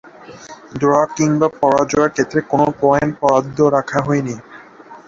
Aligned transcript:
Draw 0.79 0.87
কিংবা 1.15 1.47
পরাজয়ের 1.59 2.13
ক্ষেত্রে 2.15 2.39
কোন 2.51 2.61
পয়েন্ট 2.81 3.13
বরাদ্দ 3.21 3.57
রাখা 3.75 3.99
হয়নি। 4.07 4.35